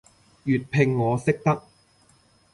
[0.45, 1.61] 粵拼我識得